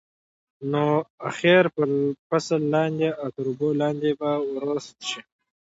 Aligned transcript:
نو 0.71 0.85
اخر 1.29 1.63
به 1.75 1.83
فصل 2.29 2.61
لاندې 2.73 3.09
او 3.21 3.27
تر 3.35 3.45
اوبو 3.49 3.69
لاندې 3.81 4.09
به 4.19 4.31
وروست 4.51 4.95
شي. 5.09 5.21